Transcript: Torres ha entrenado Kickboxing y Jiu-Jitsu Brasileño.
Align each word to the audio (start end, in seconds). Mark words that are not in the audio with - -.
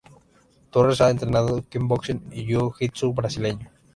Torres 0.71 0.99
ha 0.99 1.11
entrenado 1.11 1.61
Kickboxing 1.69 2.29
y 2.31 2.47
Jiu-Jitsu 2.47 3.13
Brasileño. 3.13 3.69